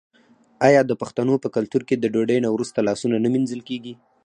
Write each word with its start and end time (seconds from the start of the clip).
آیا 0.67 0.81
د 0.85 0.91
پښتنو 1.01 1.33
په 1.43 1.47
کلتور 1.55 1.81
کې 1.87 1.95
د 1.97 2.05
ډوډۍ 2.13 2.37
نه 2.45 2.49
وروسته 2.55 2.85
لاسونه 2.87 3.15
نه 3.23 3.29
مینځل 3.33 3.61
کیږي؟ 3.69 3.93